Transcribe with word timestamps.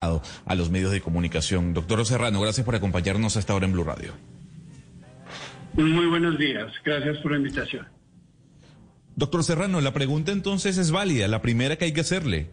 a 0.00 0.54
los 0.54 0.70
medios 0.70 0.92
de 0.92 1.00
comunicación. 1.00 1.74
Doctor 1.74 2.06
Serrano, 2.06 2.40
gracias 2.40 2.64
por 2.64 2.76
acompañarnos 2.76 3.36
hasta 3.36 3.52
ahora 3.52 3.66
en 3.66 3.72
Blue 3.72 3.82
Radio. 3.82 4.12
Muy 5.74 6.06
buenos 6.06 6.38
días, 6.38 6.72
gracias 6.84 7.18
por 7.18 7.32
la 7.32 7.38
invitación. 7.38 7.84
Doctor 9.16 9.42
Serrano, 9.42 9.80
la 9.80 9.92
pregunta 9.92 10.30
entonces 10.30 10.78
es 10.78 10.92
válida, 10.92 11.26
la 11.26 11.42
primera 11.42 11.74
que 11.74 11.86
hay 11.86 11.92
que 11.92 12.02
hacerle. 12.02 12.50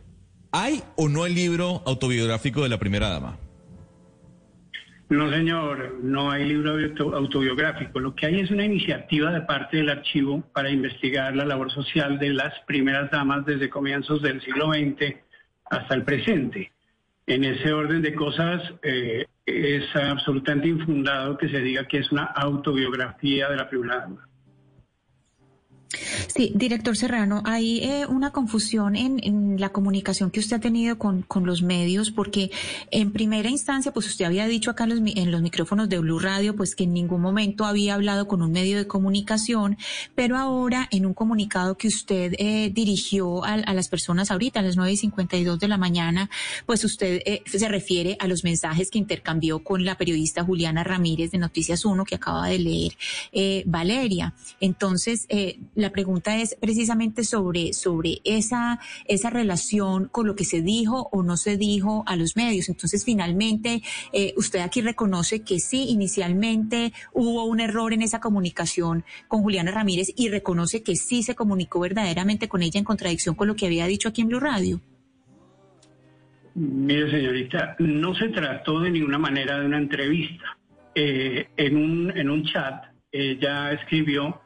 ¿Hay 0.51 0.81
o 0.95 1.07
no 1.07 1.27
el 1.27 1.35
libro 1.35 1.83
autobiográfico 1.85 2.63
de 2.63 2.69
la 2.69 2.79
primera 2.79 3.09
dama? 3.09 3.37
No, 5.09 5.29
señor, 5.29 5.99
no 6.01 6.31
hay 6.31 6.45
libro 6.45 6.79
autobiográfico. 7.15 7.99
Lo 7.99 8.15
que 8.15 8.25
hay 8.25 8.39
es 8.39 8.49
una 8.49 8.65
iniciativa 8.65 9.31
de 9.31 9.41
parte 9.41 9.77
del 9.77 9.89
archivo 9.89 10.41
para 10.51 10.71
investigar 10.71 11.35
la 11.35 11.45
labor 11.45 11.71
social 11.71 12.17
de 12.17 12.33
las 12.33 12.53
primeras 12.65 13.11
damas 13.11 13.45
desde 13.45 13.69
comienzos 13.69 14.23
del 14.23 14.41
siglo 14.41 14.73
XX 14.73 15.15
hasta 15.69 15.93
el 15.93 16.03
presente. 16.03 16.71
En 17.27 17.43
ese 17.43 17.73
orden 17.73 18.01
de 18.01 18.13
cosas, 18.13 18.61
eh, 18.83 19.25
es 19.45 19.95
absolutamente 19.95 20.67
infundado 20.67 21.37
que 21.37 21.49
se 21.49 21.59
diga 21.59 21.87
que 21.87 21.99
es 21.99 22.11
una 22.11 22.25
autobiografía 22.25 23.49
de 23.49 23.57
la 23.57 23.69
primera 23.69 23.99
dama. 23.99 24.27
Sí, 26.27 26.51
director 26.55 26.97
Serrano, 26.97 27.41
hay 27.45 27.79
eh, 27.79 28.05
una 28.07 28.31
confusión 28.31 28.95
en, 28.95 29.15
la 29.59 29.69
comunicación 29.69 30.31
que 30.31 30.39
usted 30.39 30.57
ha 30.57 30.59
tenido 30.59 30.97
con, 30.97 31.21
con, 31.21 31.45
los 31.45 31.61
medios, 31.61 32.11
porque 32.11 32.51
en 32.91 33.11
primera 33.11 33.49
instancia, 33.49 33.93
pues 33.93 34.07
usted 34.07 34.25
había 34.25 34.47
dicho 34.47 34.71
acá 34.71 34.85
los, 34.85 34.99
en 34.99 35.31
los, 35.31 35.41
micrófonos 35.41 35.87
de 35.87 35.99
Blue 35.99 36.19
Radio, 36.19 36.55
pues 36.55 36.75
que 36.75 36.83
en 36.83 36.93
ningún 36.93 37.21
momento 37.21 37.65
había 37.65 37.93
hablado 37.93 38.27
con 38.27 38.41
un 38.41 38.51
medio 38.51 38.77
de 38.77 38.87
comunicación, 38.87 39.77
pero 40.15 40.37
ahora 40.37 40.87
en 40.91 41.05
un 41.05 41.13
comunicado 41.13 41.77
que 41.77 41.87
usted 41.87 42.33
eh, 42.37 42.71
dirigió 42.73 43.43
a, 43.43 43.57
las 43.57 43.87
personas 43.87 44.31
ahorita, 44.31 44.59
a 44.59 44.63
las 44.63 44.75
9 44.75 44.91
y 44.91 44.97
52 44.97 45.59
de 45.59 45.67
la 45.67 45.77
mañana, 45.77 46.29
pues 46.65 46.83
usted 46.83 47.21
eh, 47.25 47.43
se 47.45 47.67
refiere 47.69 48.17
a 48.19 48.27
los 48.27 48.43
mensajes 48.43 48.89
que 48.91 48.97
intercambió 48.97 49.59
con 49.59 49.85
la 49.85 49.95
periodista 49.95 50.43
Juliana 50.43 50.83
Ramírez 50.83 51.31
de 51.31 51.37
Noticias 51.37 51.85
1 51.85 52.03
que 52.05 52.15
acaba 52.15 52.47
de 52.47 52.59
leer 52.59 53.63
Valeria. 53.65 54.33
Entonces, 54.59 55.27
la 55.75 55.84
pregunta 55.91 56.37
es 56.37 56.55
precisamente 56.59 57.23
sobre, 57.23 57.73
sobre 57.73 58.21
esa, 58.23 58.79
esa 59.05 59.29
relación 59.29 60.07
con 60.09 60.27
lo 60.27 60.35
que 60.35 60.45
se 60.45 60.61
dijo 60.61 61.09
o 61.11 61.23
no 61.23 61.37
se 61.37 61.57
dijo 61.57 62.03
a 62.07 62.15
los 62.15 62.35
medios. 62.35 62.69
Entonces, 62.69 63.03
finalmente, 63.05 63.81
eh, 64.13 64.33
usted 64.37 64.59
aquí 64.59 64.81
reconoce 64.81 65.41
que 65.41 65.59
sí, 65.59 65.87
inicialmente 65.89 66.93
hubo 67.13 67.45
un 67.45 67.59
error 67.59 67.93
en 67.93 68.01
esa 68.01 68.19
comunicación 68.19 69.03
con 69.27 69.41
Juliana 69.41 69.71
Ramírez 69.71 70.11
y 70.15 70.29
reconoce 70.29 70.83
que 70.83 70.95
sí 70.95 71.23
se 71.23 71.35
comunicó 71.35 71.79
verdaderamente 71.79 72.47
con 72.47 72.61
ella 72.61 72.79
en 72.79 72.85
contradicción 72.85 73.35
con 73.35 73.47
lo 73.47 73.55
que 73.55 73.65
había 73.65 73.87
dicho 73.87 74.09
aquí 74.09 74.21
en 74.21 74.27
Blue 74.27 74.39
Radio. 74.39 74.81
Mire, 76.55 77.11
señorita, 77.11 77.75
no 77.79 78.15
se 78.15 78.29
trató 78.29 78.79
de 78.79 78.89
ninguna 78.89 79.17
manera 79.17 79.59
de 79.59 79.65
una 79.65 79.77
entrevista. 79.77 80.57
Eh, 80.93 81.49
en, 81.57 81.75
un, 81.75 82.17
en 82.17 82.29
un 82.29 82.45
chat 82.45 82.95
ella 83.11 83.71
escribió 83.73 84.41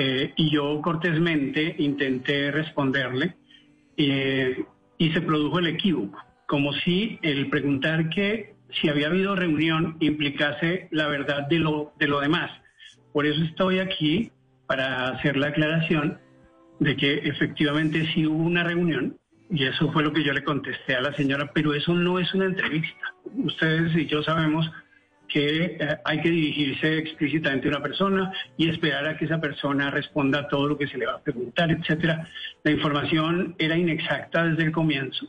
eh, 0.00 0.32
y 0.36 0.48
yo 0.48 0.80
cortésmente 0.80 1.74
intenté 1.76 2.52
responderle 2.52 3.34
eh, 3.96 4.64
y 4.96 5.10
se 5.10 5.20
produjo 5.20 5.58
el 5.58 5.66
equívoco, 5.66 6.24
como 6.46 6.72
si 6.72 7.18
el 7.20 7.50
preguntar 7.50 8.08
que 8.08 8.54
si 8.80 8.88
había 8.88 9.08
habido 9.08 9.34
reunión 9.34 9.96
implicase 9.98 10.86
la 10.92 11.08
verdad 11.08 11.48
de 11.48 11.58
lo, 11.58 11.94
de 11.98 12.06
lo 12.06 12.20
demás. 12.20 12.48
Por 13.12 13.26
eso 13.26 13.42
estoy 13.42 13.80
aquí 13.80 14.30
para 14.68 15.08
hacer 15.08 15.36
la 15.36 15.48
aclaración 15.48 16.20
de 16.78 16.96
que 16.96 17.14
efectivamente 17.14 18.08
sí 18.14 18.24
hubo 18.24 18.44
una 18.44 18.62
reunión 18.62 19.18
y 19.50 19.64
eso 19.64 19.90
fue 19.90 20.04
lo 20.04 20.12
que 20.12 20.22
yo 20.22 20.32
le 20.32 20.44
contesté 20.44 20.94
a 20.94 21.00
la 21.00 21.12
señora, 21.14 21.50
pero 21.52 21.74
eso 21.74 21.92
no 21.92 22.20
es 22.20 22.32
una 22.34 22.44
entrevista. 22.44 23.14
Ustedes 23.34 23.96
y 23.96 24.06
yo 24.06 24.22
sabemos 24.22 24.70
que 25.28 25.76
eh, 25.78 25.98
hay 26.04 26.20
que 26.20 26.30
dirigirse 26.30 26.98
explícitamente 26.98 27.68
a 27.68 27.70
una 27.72 27.82
persona 27.82 28.32
y 28.56 28.68
esperar 28.68 29.06
a 29.06 29.16
que 29.16 29.26
esa 29.26 29.40
persona 29.40 29.90
responda 29.90 30.40
a 30.40 30.48
todo 30.48 30.68
lo 30.68 30.78
que 30.78 30.88
se 30.88 30.96
le 30.96 31.06
va 31.06 31.14
a 31.14 31.22
preguntar, 31.22 31.70
etcétera. 31.70 32.26
La 32.64 32.70
información 32.70 33.54
era 33.58 33.76
inexacta 33.76 34.44
desde 34.44 34.64
el 34.64 34.72
comienzo. 34.72 35.26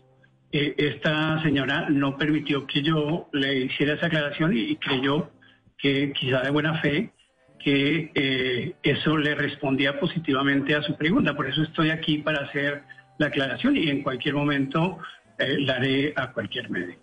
Eh, 0.52 0.74
esta 0.78 1.42
señora 1.44 1.90
no 1.90 2.18
permitió 2.18 2.66
que 2.66 2.82
yo 2.82 3.30
le 3.34 3.56
hiciera 3.66 3.94
esa 3.94 4.08
aclaración 4.08 4.56
y, 4.56 4.76
creyó 4.78 5.30
que 5.78 6.12
quizá 6.14 6.42
de 6.42 6.50
buena 6.50 6.82
fe 6.82 7.12
que 7.60 8.12
eh, 8.16 8.74
eso 8.84 9.18
le 9.18 9.36
respondía 9.36 10.00
positivamente 10.00 10.76
a 10.76 10.82
su 10.82 10.96
pregunta. 10.96 11.36
Por 11.36 11.48
eso 11.48 11.62
estoy 11.64 11.90
aquí 11.90 12.20
para 12.20 12.46
hacer 12.46 12.84
la 13.18 13.28
aclaración 13.28 13.76
y 13.76 13.90
en 13.90 14.02
cualquier 14.02 14.36
momento 14.36 14.98
la 15.38 15.76
haré 15.76 16.14
a 16.18 16.32
cualquier 16.34 16.70
medio. 16.70 16.98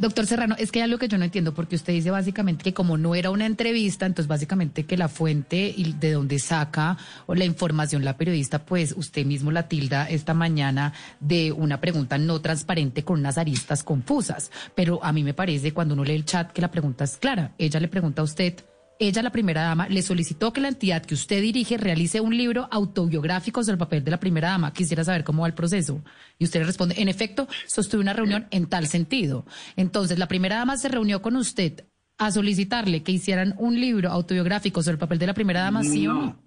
Doctor 0.00 0.26
Serrano, 0.26 0.54
es 0.58 0.72
que 0.72 0.78
hay 0.78 0.84
algo 0.84 0.96
que 0.96 1.08
yo 1.08 1.18
no 1.18 1.26
entiendo, 1.26 1.52
porque 1.52 1.76
usted 1.76 1.92
dice 1.92 2.10
básicamente 2.10 2.64
que 2.64 2.72
como 2.72 2.96
no 2.96 3.14
era 3.14 3.28
una 3.28 3.44
entrevista, 3.44 4.06
entonces 4.06 4.28
básicamente 4.28 4.86
que 4.86 4.96
la 4.96 5.08
fuente 5.08 5.74
y 5.76 5.92
de 5.92 6.12
donde 6.12 6.38
saca 6.38 6.96
o 7.26 7.34
la 7.34 7.44
información 7.44 8.02
la 8.02 8.16
periodista, 8.16 8.64
pues 8.64 8.94
usted 8.96 9.26
mismo 9.26 9.50
la 9.50 9.68
tilda 9.68 10.08
esta 10.08 10.32
mañana 10.32 10.94
de 11.20 11.52
una 11.52 11.82
pregunta 11.82 12.16
no 12.16 12.40
transparente 12.40 13.04
con 13.04 13.20
unas 13.20 13.36
aristas 13.36 13.82
confusas. 13.82 14.50
Pero 14.74 15.04
a 15.04 15.12
mí 15.12 15.22
me 15.22 15.34
parece 15.34 15.74
cuando 15.74 15.92
uno 15.92 16.02
lee 16.02 16.14
el 16.14 16.24
chat 16.24 16.50
que 16.50 16.62
la 16.62 16.70
pregunta 16.70 17.04
es 17.04 17.18
clara. 17.18 17.52
Ella 17.58 17.78
le 17.78 17.88
pregunta 17.88 18.22
a 18.22 18.24
usted 18.24 18.54
ella, 19.00 19.22
la 19.22 19.30
primera 19.32 19.62
dama, 19.62 19.88
le 19.88 20.02
solicitó 20.02 20.52
que 20.52 20.60
la 20.60 20.68
entidad 20.68 21.02
que 21.02 21.14
usted 21.14 21.40
dirige 21.40 21.78
realice 21.78 22.20
un 22.20 22.36
libro 22.36 22.68
autobiográfico 22.70 23.64
sobre 23.64 23.72
el 23.72 23.78
papel 23.78 24.04
de 24.04 24.10
la 24.10 24.20
primera 24.20 24.50
dama. 24.50 24.74
Quisiera 24.74 25.02
saber 25.04 25.24
cómo 25.24 25.42
va 25.42 25.48
el 25.48 25.54
proceso. 25.54 26.04
Y 26.38 26.44
usted 26.44 26.60
le 26.60 26.66
responde, 26.66 27.00
en 27.00 27.08
efecto, 27.08 27.48
sostuve 27.66 28.02
una 28.02 28.12
reunión 28.12 28.46
en 28.50 28.66
tal 28.66 28.86
sentido. 28.86 29.46
Entonces, 29.76 30.18
la 30.18 30.28
primera 30.28 30.56
dama 30.56 30.76
se 30.76 30.90
reunió 30.90 31.22
con 31.22 31.36
usted 31.36 31.86
a 32.18 32.30
solicitarle 32.30 33.02
que 33.02 33.12
hicieran 33.12 33.54
un 33.56 33.80
libro 33.80 34.10
autobiográfico 34.10 34.82
sobre 34.82 34.96
el 34.96 34.98
papel 34.98 35.18
de 35.18 35.26
la 35.28 35.34
primera 35.34 35.62
dama, 35.62 35.82
¿sí 35.82 36.06
o 36.06 36.12
no? 36.12 36.42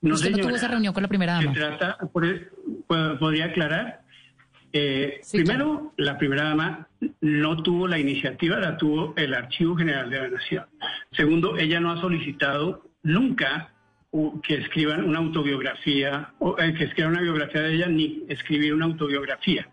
No, 0.00 0.14
¿Usted 0.14 0.30
no 0.30 0.38
tuvo 0.38 0.56
esa 0.56 0.68
reunión 0.68 0.94
con 0.94 1.02
la 1.02 1.08
primera 1.08 1.34
dama? 1.34 1.52
trata, 1.52 1.98
¿Podría 2.88 3.44
aclarar? 3.44 4.04
Eh, 4.72 5.20
primero, 5.30 5.92
la 5.98 6.16
primera 6.16 6.44
dama 6.44 6.88
no 7.24 7.62
tuvo 7.62 7.88
la 7.88 7.98
iniciativa, 7.98 8.58
la 8.58 8.76
tuvo 8.76 9.14
el 9.16 9.32
Archivo 9.32 9.74
General 9.76 10.10
de 10.10 10.18
la 10.18 10.28
Nación. 10.28 10.66
Segundo, 11.12 11.56
ella 11.56 11.80
no 11.80 11.90
ha 11.90 11.98
solicitado 11.98 12.82
nunca 13.02 13.72
que 14.42 14.56
escriban 14.56 15.08
una 15.08 15.20
autobiografía, 15.20 16.34
o 16.38 16.54
eh, 16.58 16.74
que 16.74 16.84
escriban 16.84 17.12
una 17.12 17.22
biografía 17.22 17.62
de 17.62 17.76
ella, 17.76 17.86
ni 17.86 18.24
escribir 18.28 18.74
una 18.74 18.84
autobiografía. 18.84 19.66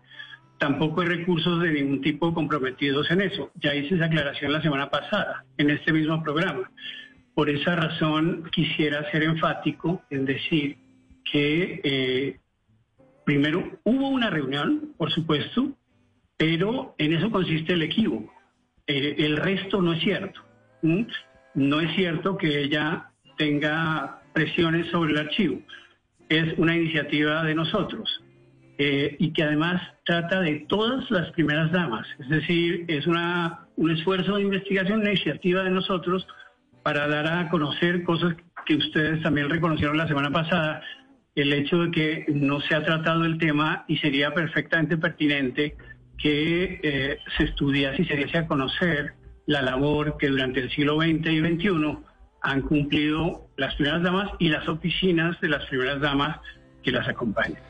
Tampoco 0.58 1.02
hay 1.02 1.08
recursos 1.08 1.60
de 1.60 1.72
ningún 1.72 2.00
tipo 2.00 2.32
comprometidos 2.32 3.10
en 3.10 3.20
eso. 3.20 3.50
Ya 3.56 3.74
hice 3.74 3.96
esa 3.96 4.06
aclaración 4.06 4.50
la 4.50 4.62
semana 4.62 4.88
pasada, 4.88 5.44
en 5.58 5.68
este 5.68 5.92
mismo 5.92 6.22
programa. 6.22 6.70
Por 7.34 7.50
esa 7.50 7.76
razón 7.76 8.48
quisiera 8.50 9.10
ser 9.10 9.24
enfático 9.24 10.02
en 10.08 10.24
decir 10.24 10.78
que 11.30 11.80
eh, 11.84 12.40
Primero, 13.24 13.78
hubo 13.84 14.08
una 14.08 14.30
reunión, 14.30 14.94
por 14.96 15.12
supuesto, 15.12 15.72
pero 16.42 16.96
en 16.98 17.12
eso 17.12 17.30
consiste 17.30 17.74
el 17.74 17.82
equívoco. 17.82 18.34
Eh, 18.88 19.14
el 19.18 19.36
resto 19.36 19.80
no 19.80 19.92
es 19.92 20.02
cierto. 20.02 20.40
No 21.54 21.80
es 21.80 21.94
cierto 21.94 22.36
que 22.36 22.62
ella 22.64 23.10
tenga 23.38 24.22
presiones 24.32 24.90
sobre 24.90 25.12
el 25.12 25.18
archivo. 25.18 25.60
Es 26.28 26.58
una 26.58 26.74
iniciativa 26.74 27.44
de 27.44 27.54
nosotros 27.54 28.24
eh, 28.76 29.14
y 29.20 29.32
que 29.32 29.44
además 29.44 29.82
trata 30.04 30.40
de 30.40 30.66
todas 30.68 31.08
las 31.12 31.30
primeras 31.30 31.70
damas. 31.70 32.08
Es 32.18 32.28
decir, 32.28 32.86
es 32.88 33.06
una, 33.06 33.68
un 33.76 33.92
esfuerzo 33.92 34.34
de 34.34 34.42
investigación, 34.42 34.98
una 34.98 35.10
iniciativa 35.10 35.62
de 35.62 35.70
nosotros 35.70 36.26
para 36.82 37.06
dar 37.06 37.28
a 37.28 37.48
conocer 37.50 38.02
cosas 38.02 38.34
que 38.66 38.74
ustedes 38.74 39.22
también 39.22 39.48
reconocieron 39.48 39.96
la 39.96 40.08
semana 40.08 40.32
pasada, 40.32 40.82
el 41.36 41.52
hecho 41.52 41.84
de 41.84 41.90
que 41.92 42.26
no 42.34 42.60
se 42.62 42.74
ha 42.74 42.82
tratado 42.82 43.24
el 43.26 43.38
tema 43.38 43.84
y 43.86 43.98
sería 43.98 44.34
perfectamente 44.34 44.96
pertinente 44.98 45.76
que 46.22 46.80
eh, 46.82 47.18
se 47.36 47.44
estudiase 47.44 48.02
y 48.02 48.04
se 48.06 48.16
diese 48.16 48.38
a 48.38 48.46
conocer 48.46 49.14
la 49.46 49.60
labor 49.60 50.16
que 50.18 50.28
durante 50.28 50.60
el 50.60 50.70
siglo 50.70 51.00
XX 51.00 51.26
y 51.26 51.40
XXI 51.40 51.98
han 52.42 52.62
cumplido 52.62 53.48
las 53.56 53.74
primeras 53.74 54.02
damas 54.02 54.30
y 54.38 54.48
las 54.48 54.68
oficinas 54.68 55.40
de 55.40 55.48
las 55.48 55.64
primeras 55.66 56.00
damas 56.00 56.38
que 56.82 56.92
las 56.92 57.08
acompañan. 57.08 57.60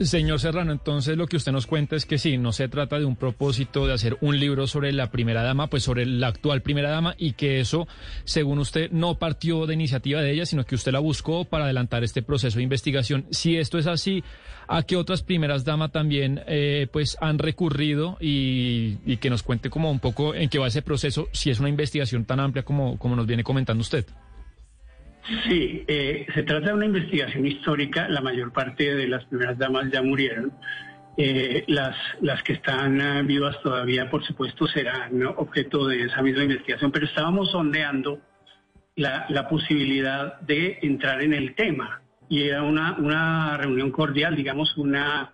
Señor 0.00 0.40
Serrano, 0.40 0.72
entonces 0.72 1.16
lo 1.16 1.28
que 1.28 1.36
usted 1.36 1.52
nos 1.52 1.68
cuenta 1.68 1.94
es 1.94 2.04
que 2.04 2.18
sí, 2.18 2.36
no 2.36 2.50
se 2.50 2.68
trata 2.68 2.98
de 2.98 3.04
un 3.04 3.14
propósito 3.14 3.86
de 3.86 3.92
hacer 3.92 4.18
un 4.20 4.40
libro 4.40 4.66
sobre 4.66 4.92
la 4.92 5.12
primera 5.12 5.44
dama, 5.44 5.68
pues 5.68 5.84
sobre 5.84 6.04
la 6.04 6.26
actual 6.26 6.62
primera 6.62 6.90
dama 6.90 7.14
y 7.16 7.34
que 7.34 7.60
eso, 7.60 7.86
según 8.24 8.58
usted, 8.58 8.90
no 8.90 9.20
partió 9.20 9.66
de 9.66 9.74
iniciativa 9.74 10.20
de 10.20 10.32
ella, 10.32 10.46
sino 10.46 10.64
que 10.64 10.74
usted 10.74 10.90
la 10.90 10.98
buscó 10.98 11.44
para 11.44 11.66
adelantar 11.66 12.02
este 12.02 12.22
proceso 12.22 12.56
de 12.56 12.64
investigación. 12.64 13.26
Si 13.30 13.56
esto 13.56 13.78
es 13.78 13.86
así, 13.86 14.24
¿a 14.66 14.82
qué 14.82 14.96
otras 14.96 15.22
primeras 15.22 15.64
damas 15.64 15.92
también 15.92 16.42
eh, 16.48 16.88
pues 16.92 17.16
han 17.20 17.38
recurrido 17.38 18.16
y, 18.20 18.98
y, 19.06 19.18
que 19.18 19.30
nos 19.30 19.44
cuente 19.44 19.70
como 19.70 19.92
un 19.92 20.00
poco 20.00 20.34
en 20.34 20.48
qué 20.48 20.58
va 20.58 20.66
ese 20.66 20.82
proceso, 20.82 21.28
si 21.30 21.50
es 21.50 21.60
una 21.60 21.68
investigación 21.68 22.24
tan 22.24 22.40
amplia 22.40 22.64
como, 22.64 22.98
como 22.98 23.14
nos 23.14 23.26
viene 23.28 23.44
comentando 23.44 23.82
usted? 23.82 24.04
Sí, 25.46 25.84
eh, 25.88 26.26
se 26.34 26.42
trata 26.42 26.68
de 26.68 26.74
una 26.74 26.86
investigación 26.86 27.46
histórica. 27.46 28.08
La 28.08 28.20
mayor 28.20 28.52
parte 28.52 28.94
de 28.94 29.08
las 29.08 29.24
primeras 29.24 29.58
damas 29.58 29.90
ya 29.90 30.02
murieron 30.02 30.52
Eh, 31.16 31.62
las, 31.68 31.94
las 32.22 32.42
que 32.42 32.54
están 32.54 33.00
eh, 33.00 33.22
vivas 33.22 33.56
todavía, 33.62 34.10
por 34.10 34.24
supuesto, 34.24 34.66
serán 34.66 35.24
objeto 35.36 35.86
de 35.86 36.02
esa 36.06 36.22
misma 36.22 36.42
investigación, 36.42 36.90
pero 36.90 37.06
estábamos 37.06 37.52
sondeando 37.52 38.18
la, 38.96 39.24
la 39.28 39.48
posibilidad 39.48 40.40
de 40.40 40.80
entrar 40.82 41.22
en 41.22 41.32
el 41.32 41.54
tema 41.54 42.02
y 42.28 42.42
era 42.48 42.64
una, 42.64 42.96
una 42.98 43.56
reunión 43.56 43.92
cordial, 43.92 44.34
digamos, 44.34 44.76
una, 44.76 45.30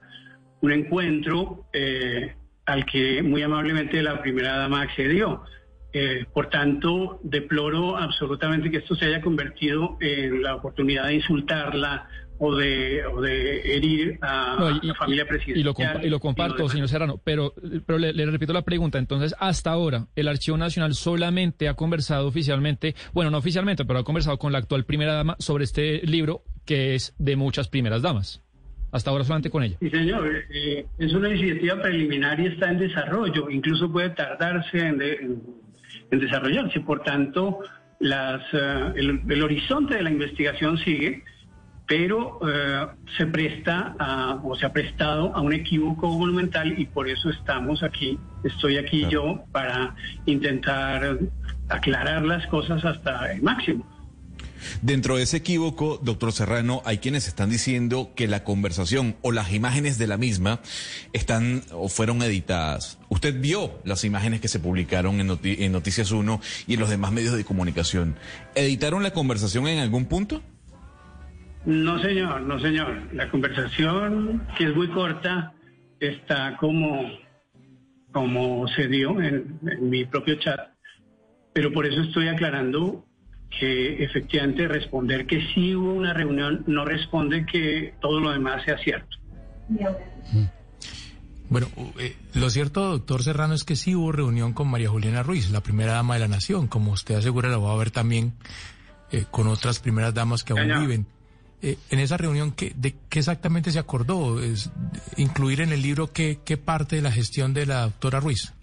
un 0.61 0.71
encuentro 0.71 1.65
eh, 1.73 2.35
al 2.67 2.85
que 2.85 3.23
muy 3.23 3.43
amablemente 3.43 4.03
la 4.03 4.21
primera 4.21 4.59
dama 4.59 4.83
accedió. 4.83 5.45
Eh, 5.93 6.25
por 6.33 6.49
tanto, 6.49 7.19
deploro 7.23 7.97
absolutamente 7.97 8.71
que 8.71 8.79
esto 8.79 8.95
se 8.95 9.07
haya 9.07 9.21
convertido 9.21 9.97
en 10.01 10.43
la 10.43 10.55
oportunidad 10.55 11.07
de 11.07 11.15
insultarla 11.15 12.09
o 12.39 12.55
de, 12.55 13.05
o 13.05 13.21
de 13.21 13.77
herir 13.77 14.19
a 14.23 14.79
la 14.83 14.95
familia 14.95 15.27
presidencial. 15.27 16.03
Y 16.03 16.09
lo, 16.09 16.21
comparto, 16.21 16.69
señor 16.69 16.89
Serrano, 16.89 17.21
pero, 17.23 17.53
pero 17.85 17.99
le, 17.99 18.27
repito 18.27 18.53
la 18.53 18.63
pregunta. 18.63 18.99
Entonces, 18.99 19.35
hasta 19.39 19.71
ahora, 19.71 20.07
el 20.17 20.27
Archivo 20.27 20.57
Nacional 20.57 20.95
solamente 20.95 21.69
ha 21.69 21.75
conversado 21.75 22.27
oficialmente, 22.27 22.95
bueno, 23.13 23.31
no 23.31 23.39
oficialmente, 23.39 23.85
pero 23.85 23.99
ha 23.99 24.05
conversado 24.05 24.39
con 24.39 24.53
la 24.53 24.59
actual 24.59 24.87
primera 24.87 25.13
dama 25.13 25.37
sobre 25.39 25.65
este 25.65 26.01
libro 26.07 26.43
que 26.65 26.95
es 26.95 27.15
de 27.19 27.37
muchas 27.37 27.69
primeras 27.69 28.01
damas. 28.01 28.43
Hasta 28.93 29.11
ahora 29.11 29.25
solamente 29.25 29.51
con 29.51 29.63
ella. 29.63 29.77
Sí, 29.79 29.91
señor. 29.91 30.27
Eh, 30.51 30.87
es 30.99 31.13
una 31.13 31.29
iniciativa 31.29 31.81
preliminar 31.81 32.41
y 32.41 32.47
está 32.47 32.71
en 32.71 32.79
desarrollo. 32.79 33.51
Incluso 33.51 33.91
puede 33.93 34.11
tardarse 34.11 34.79
en, 34.79 35.43
desarrollarse. 36.11 36.81
Por 36.81 37.03
tanto, 37.03 37.61
las, 37.99 38.43
eh, 38.53 38.93
el 38.97 39.43
horizonte 39.43 39.97
de 39.97 40.03
la 40.03 40.11
investigación 40.11 40.79
sigue 40.79 41.23
pero 41.91 42.39
eh, 42.49 42.87
se 43.19 43.27
presta 43.27 43.97
a, 43.99 44.39
o 44.45 44.55
se 44.55 44.65
ha 44.65 44.73
prestado 44.73 45.35
a 45.35 45.41
un 45.41 45.53
equívoco 45.53 46.09
monumental 46.09 46.79
y 46.79 46.87
por 46.87 47.09
eso 47.09 47.31
estamos 47.31 47.83
aquí, 47.83 48.17
estoy 48.45 48.77
aquí 48.77 49.09
yo 49.11 49.43
para 49.51 49.97
intentar 50.25 51.19
aclarar 51.69 52.25
las 52.25 52.47
cosas 52.47 52.85
hasta 52.85 53.33
el 53.33 53.43
máximo. 53.43 53.85
Dentro 54.83 55.17
de 55.17 55.25
ese 55.25 55.39
equívoco, 55.39 56.01
doctor 56.03 56.33
Serrano, 56.33 56.83
hay 56.85 56.99
quienes 56.99 57.29
están 57.29 57.51
diciendo 57.51 58.13
que 58.15 58.29
la 58.29 58.45
conversación 58.45 59.17
o 59.23 59.33
las 59.33 59.53
imágenes 59.53 59.99
de 59.99 60.07
la 60.07 60.17
misma 60.17 60.61
están 61.13 61.63
o 61.73 61.89
fueron 61.89 62.23
editadas. 62.23 62.99
Usted 63.09 63.41
vio 63.41 63.81
las 63.85 64.05
imágenes 64.05 64.41
que 64.41 64.49
se 64.49 64.61
publicaron 64.61 65.21
en, 65.21 65.27
Noticias 65.73 66.11
1 66.11 66.41
y 66.67 66.75
en 66.75 66.81
los 66.81 66.91
demás 66.91 67.13
medios 67.13 67.37
de 67.37 67.45
comunicación. 67.45 68.17
¿Editaron 68.55 69.03
la 69.03 69.13
conversación 69.13 69.67
en 69.69 69.81
algún 69.81 70.07
punto? 70.07 70.43
No, 71.65 72.01
señor, 72.01 72.43
no, 72.43 72.59
señor. 72.59 73.03
La 73.13 73.31
conversación, 73.31 74.47
que 74.57 74.65
es 74.65 74.75
muy 74.75 74.89
corta, 74.89 75.53
está 75.99 76.57
como, 76.57 77.05
como 78.13 78.67
se 78.69 78.89
dio 78.89 79.21
en, 79.21 79.59
mi 79.81 80.05
propio 80.07 80.37
chat. 80.37 80.61
Pero 81.53 81.73
por 81.73 81.85
eso 81.85 82.01
estoy 82.03 82.29
aclarando 82.29 83.05
que 83.59 84.05
efectivamente 84.05 84.69
responder 84.69 85.27
que 85.27 85.41
sí 85.53 85.75
hubo 85.75 85.93
una 85.93 86.15
reunión 86.15 86.65
no 86.67 86.85
responde 86.85 87.45
que 87.45 87.95
todo 88.01 88.21
lo 88.21 88.31
demás 88.31 88.65
sea 88.65 88.79
cierto. 88.79 89.17
Bueno, 91.49 91.67
eh, 91.99 92.17
lo 92.35 92.49
cierto, 92.49 92.91
doctor 92.91 93.25
Serrano, 93.25 93.55
es 93.55 93.65
que 93.65 93.75
sí 93.75 93.95
hubo 93.95 94.13
reunión 94.13 94.53
con 94.53 94.69
María 94.69 94.89
Juliana 94.89 95.25
Ruiz, 95.25 95.51
la 95.51 95.61
primera 95.61 95.95
dama 95.95 96.15
de 96.15 96.21
la 96.21 96.29
nación. 96.29 96.69
Como 96.69 96.93
usted 96.93 97.17
asegura, 97.17 97.49
la 97.49 97.59
va 97.59 97.73
a 97.73 97.77
ver 97.77 97.91
también 97.91 98.35
eh, 99.11 99.25
con 99.31 99.49
otras 99.49 99.81
primeras 99.81 100.15
damas 100.15 100.45
que 100.45 100.53
aún 100.53 100.81
viven. 100.81 101.07
Eh, 101.63 101.77
en 101.91 101.99
esa 101.99 102.17
reunión, 102.17 102.53
¿qué, 102.53 102.73
¿de 102.77 102.95
qué 103.09 103.19
exactamente 103.19 103.73
se 103.73 103.81
acordó? 103.81 104.41
¿Es 104.41 104.71
¿Incluir 105.17 105.61
en 105.61 105.73
el 105.73 105.83
libro 105.83 106.13
qué, 106.13 106.39
qué 106.45 106.57
parte 106.57 106.97
de 106.97 107.03
la 107.03 107.11
gestión 107.11 107.53
de 107.53 107.67
la 107.67 107.83
doctora 107.83 108.21
Ruiz? 108.21 108.55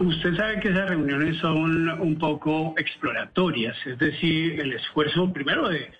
Usted 0.00 0.36
sabe 0.36 0.60
que 0.60 0.68
esas 0.68 0.88
reuniones 0.88 1.36
son 1.38 1.88
un 2.00 2.18
poco 2.18 2.74
exploratorias, 2.76 3.76
es 3.86 3.98
decir, 3.98 4.60
el 4.60 4.74
esfuerzo 4.74 5.32
primero 5.32 5.68
de, 5.68 5.90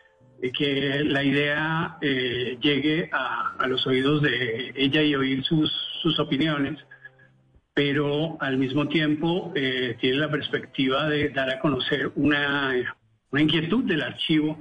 que 0.51 1.03
la 1.05 1.23
idea 1.23 1.97
eh, 2.01 2.59
llegue 2.61 3.09
a, 3.13 3.67
los 3.67 3.87
oídos 3.87 4.23
de 4.23 4.73
ella 4.77 5.03
y 5.03 5.15
oír 5.15 5.45
sus, 5.45 5.71
sus 6.03 6.19
opiniones, 6.19 6.79
pero 7.75 8.37
al 8.41 8.59
mismo 8.59 8.89
tiempo 8.89 9.53
eh, 9.55 9.97
tiene 10.01 10.19
la 10.19 10.31
perspectiva 10.31 11.09
de 11.09 11.31
dar 11.31 11.51
a 11.51 11.59
conocer 11.59 12.13
una, 12.17 12.75
inquietud 13.33 13.85
del 13.85 14.03
archivo 14.03 14.61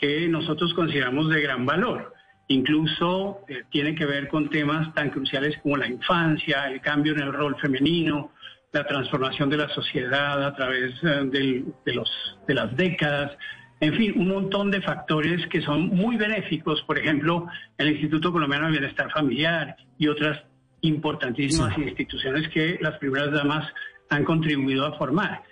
que 0.00 0.28
nosotros 0.28 0.72
consideramos 0.74 1.28
de 1.28 1.40
gran 1.40 1.66
valor. 1.66 2.12
Incluso 2.48 3.40
eh, 3.48 3.64
tiene 3.70 3.94
que 3.94 4.06
ver 4.06 4.28
con 4.28 4.48
temas 4.48 4.92
tan 4.94 5.10
cruciales 5.10 5.56
como 5.62 5.76
la 5.76 5.88
infancia, 5.88 6.70
el 6.70 6.80
cambio 6.80 7.12
en 7.14 7.20
el 7.20 7.32
rol 7.32 7.56
femenino, 7.60 8.32
la 8.72 8.86
transformación 8.86 9.50
de 9.50 9.58
la 9.58 9.68
sociedad 9.68 10.44
a 10.44 10.54
través 10.54 10.92
eh, 11.02 11.64
de, 11.84 11.92
los, 11.92 12.10
de 12.46 12.54
las 12.54 12.74
décadas, 12.76 13.32
en 13.80 13.94
fin, 13.94 14.14
un 14.16 14.28
montón 14.28 14.70
de 14.70 14.80
factores 14.80 15.46
que 15.48 15.60
son 15.60 15.88
muy 15.88 16.16
benéficos, 16.16 16.82
por 16.82 16.98
ejemplo, 16.98 17.46
el 17.78 17.90
Instituto 17.90 18.32
Colombiano 18.32 18.66
de 18.66 18.72
Bienestar 18.72 19.10
Familiar 19.10 19.76
y 19.98 20.08
otras 20.08 20.42
importantísimas 20.80 21.76
instituciones 21.78 22.48
que 22.48 22.78
las 22.80 22.98
primeras 22.98 23.32
damas 23.32 23.68
han 24.08 24.24
contribuido 24.24 24.86
a 24.86 24.96
formar. 24.96 25.42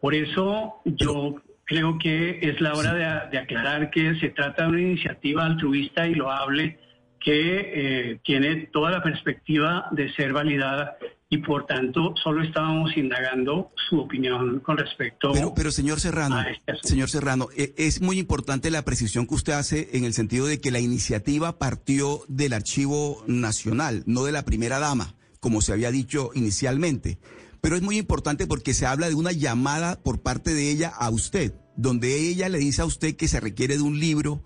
Por 0.00 0.14
eso 0.14 0.80
yo 0.84 1.42
creo 1.64 1.98
que 1.98 2.38
es 2.42 2.60
la 2.60 2.74
hora 2.74 3.28
de, 3.30 3.38
aclarar 3.38 3.90
que 3.90 4.14
se 4.16 4.30
trata 4.30 4.64
de 4.64 4.68
una 4.68 4.80
iniciativa 4.80 5.44
altruista 5.44 6.06
y 6.06 6.14
loable 6.14 6.78
que 7.20 7.72
eh, 8.12 8.20
tiene 8.22 8.68
toda 8.72 8.90
la 8.90 9.02
perspectiva 9.02 9.88
de 9.90 10.12
ser 10.14 10.32
validada 10.32 10.96
y 11.30 11.38
por 11.38 11.66
tanto 11.66 12.14
solo 12.22 12.42
estábamos 12.42 12.96
indagando 12.96 13.70
su 13.88 14.00
opinión 14.00 14.60
con 14.60 14.78
respecto 14.78 15.30
pero, 15.32 15.52
pero 15.54 15.70
señor 15.70 16.00
Serrano 16.00 16.42
este 16.66 16.88
señor 16.88 17.10
Serrano 17.10 17.48
e, 17.56 17.74
es 17.76 18.00
muy 18.00 18.18
importante 18.18 18.70
la 18.70 18.84
precisión 18.84 19.26
que 19.26 19.34
usted 19.34 19.52
hace 19.52 19.90
en 19.92 20.04
el 20.04 20.14
sentido 20.14 20.46
de 20.46 20.60
que 20.60 20.70
la 20.70 20.80
iniciativa 20.80 21.58
partió 21.58 22.20
del 22.28 22.52
archivo 22.52 23.22
nacional 23.26 24.02
no 24.06 24.24
de 24.24 24.32
la 24.32 24.44
primera 24.44 24.78
dama 24.78 25.14
como 25.40 25.60
se 25.60 25.72
había 25.72 25.90
dicho 25.90 26.30
inicialmente 26.34 27.18
pero 27.60 27.76
es 27.76 27.82
muy 27.82 27.98
importante 27.98 28.46
porque 28.46 28.74
se 28.74 28.86
habla 28.86 29.08
de 29.08 29.14
una 29.14 29.32
llamada 29.32 30.00
por 30.00 30.20
parte 30.20 30.54
de 30.54 30.70
ella 30.70 30.88
a 30.88 31.10
usted, 31.10 31.54
donde 31.76 32.16
ella 32.28 32.48
le 32.48 32.58
dice 32.58 32.82
a 32.82 32.84
usted 32.84 33.16
que 33.16 33.28
se 33.28 33.40
requiere 33.40 33.76
de 33.76 33.82
un 33.82 33.98
libro 33.98 34.42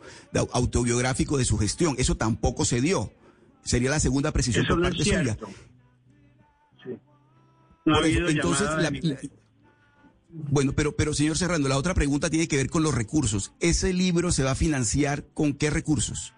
autobiográfico 0.53 1.39
de 1.39 1.45
su 1.45 1.59
gestión. 1.59 1.95
Eso 1.99 2.17
tampoco 2.17 2.65
se 2.65 2.81
dio. 2.81 3.13
Sería 3.65 3.91
la 3.91 4.01
segunda 4.01 4.33
precisión 4.33 4.67
por 4.67 4.83
parte 4.83 5.05
suya. 5.05 5.37
Entonces, 7.85 8.69
bueno, 10.29 10.73
pero, 10.75 10.97
pero 10.97 11.13
señor 11.13 11.37
Serrano, 11.37 11.69
la 11.69 11.77
otra 11.77 11.95
pregunta 11.95 12.31
tiene 12.31 12.49
que 12.49 12.57
ver 12.57 12.71
con 12.71 12.83
los 12.83 12.95
recursos. 12.95 13.55
¿Ese 13.61 13.93
libro 13.93 14.31
se 14.31 14.45
va 14.45 14.53
a 14.53 14.55
financiar 14.55 15.25
con 15.35 15.53
qué 15.53 15.69
recursos? 15.69 16.35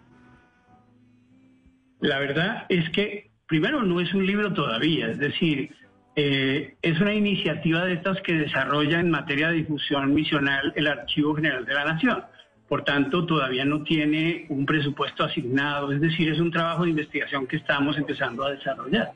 La 2.00 2.18
verdad 2.18 2.66
es 2.68 2.90
que, 2.90 3.30
primero, 3.46 3.82
no 3.82 4.00
es 4.00 4.12
un 4.12 4.26
libro 4.26 4.52
todavía, 4.52 5.10
es 5.10 5.18
decir, 5.18 5.70
eh, 6.16 6.76
es 6.82 7.00
una 7.00 7.14
iniciativa 7.14 7.84
de 7.84 7.94
estas 7.94 8.20
que 8.22 8.34
desarrolla 8.34 9.00
en 9.00 9.10
materia 9.10 9.48
de 9.48 9.56
difusión 9.56 10.12
misional 10.12 10.72
el 10.76 10.86
Archivo 10.86 11.34
General 11.34 11.64
de 11.64 11.74
la 11.74 11.84
Nación. 11.84 12.24
Por 12.68 12.84
tanto, 12.84 13.26
todavía 13.26 13.64
no 13.64 13.84
tiene 13.84 14.46
un 14.48 14.66
presupuesto 14.66 15.24
asignado, 15.24 15.92
es 15.92 16.00
decir, 16.00 16.30
es 16.30 16.40
un 16.40 16.50
trabajo 16.50 16.84
de 16.84 16.90
investigación 16.90 17.46
que 17.46 17.56
estamos 17.56 17.96
empezando 17.96 18.44
a 18.44 18.50
desarrollar. 18.50 19.12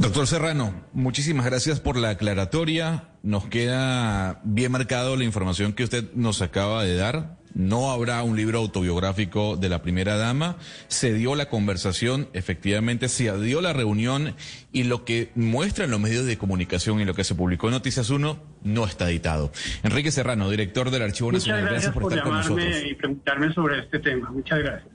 Doctor 0.00 0.26
Serrano, 0.26 0.72
muchísimas 0.94 1.44
gracias 1.44 1.78
por 1.78 1.98
la 1.98 2.08
aclaratoria. 2.08 3.10
Nos 3.22 3.44
queda 3.48 4.40
bien 4.44 4.72
marcado 4.72 5.14
la 5.14 5.24
información 5.24 5.74
que 5.74 5.84
usted 5.84 6.10
nos 6.14 6.40
acaba 6.40 6.84
de 6.84 6.96
dar. 6.96 7.36
No 7.52 7.90
habrá 7.90 8.22
un 8.22 8.34
libro 8.34 8.60
autobiográfico 8.60 9.58
de 9.58 9.68
la 9.68 9.82
primera 9.82 10.16
dama. 10.16 10.56
Se 10.88 11.12
dio 11.12 11.34
la 11.34 11.50
conversación, 11.50 12.28
efectivamente 12.32 13.10
se 13.10 13.30
dio 13.40 13.60
la 13.60 13.74
reunión 13.74 14.36
y 14.72 14.84
lo 14.84 15.04
que 15.04 15.32
muestra 15.34 15.84
en 15.84 15.90
los 15.90 16.00
medios 16.00 16.24
de 16.24 16.38
comunicación 16.38 17.02
y 17.02 17.04
lo 17.04 17.12
que 17.12 17.22
se 17.22 17.34
publicó 17.34 17.66
en 17.66 17.74
Noticias 17.74 18.08
1 18.08 18.42
no 18.62 18.84
está 18.86 19.10
editado. 19.10 19.52
Enrique 19.82 20.10
Serrano, 20.10 20.48
director 20.48 20.90
del 20.90 21.02
Archivo 21.02 21.30
Nacional, 21.30 21.66
gracias 21.66 21.92
por, 21.92 22.10
estar 22.10 22.24
con 22.24 22.38
nosotros. 22.38 22.66
y 22.90 22.94
preguntarme 22.94 23.52
sobre 23.52 23.80
este 23.80 23.98
tema. 23.98 24.30
Muchas 24.30 24.60
gracias. 24.60 24.90